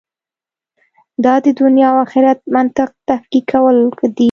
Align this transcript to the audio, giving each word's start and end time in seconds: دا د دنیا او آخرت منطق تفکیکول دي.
دا 1.23 1.33
د 1.45 1.47
دنیا 1.61 1.87
او 1.93 1.97
آخرت 2.05 2.39
منطق 2.55 2.89
تفکیکول 3.09 3.77
دي. 4.15 4.19